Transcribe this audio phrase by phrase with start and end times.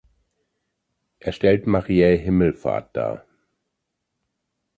[1.19, 3.23] Er stellt Mariä Himmelfahrt dar.